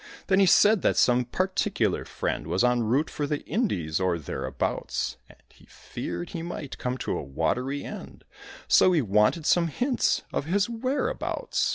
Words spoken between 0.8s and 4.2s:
that some very particular friend Was en route for the Indies, or